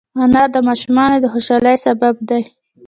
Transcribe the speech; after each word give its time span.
انار 0.23 0.49
د 0.53 0.57
ماشومانو 0.67 1.15
د 1.21 1.25
خوشحالۍ 1.33 1.75
سبب 1.85 2.15
دی. 2.29 2.41